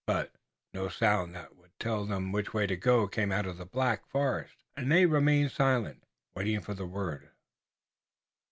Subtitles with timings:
[0.07, 0.33] But
[0.73, 4.07] no sound that would tell them which way to go came out of this black
[4.09, 7.29] forest, and they remained silent, waiting for the word.